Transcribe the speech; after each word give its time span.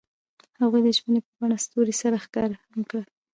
هغوی 0.61 0.81
د 0.83 0.87
ژمنې 0.97 1.19
په 1.25 1.31
بڼه 1.37 1.57
ستوري 1.65 1.93
سره 2.01 2.15
ښکاره 2.25 2.55
هم 2.71 2.81
کړه. 2.89 3.03